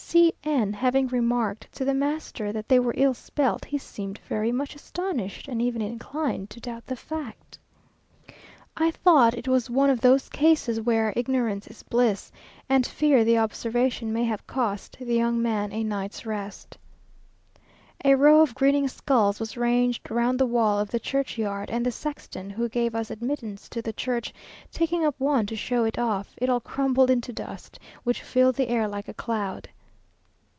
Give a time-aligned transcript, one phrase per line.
[0.11, 4.51] C n having remarked to the master that they were ill spelt, he seemed very
[4.51, 7.57] much astonished, and even inclined to doubt the fact.
[8.75, 12.29] I thought it was one of those cases where ignorance is bliss,
[12.67, 16.77] and fear the observation may have cost the young man a night's rest.
[18.03, 21.91] A row of grinning skulls was ranged round the wall of the churchyard, and the
[21.91, 24.33] sexton, who gave us admittance to the church,
[24.73, 28.67] taking up one to show it off, it all crumbled into dust, which filled the
[28.67, 29.69] air like a cloud.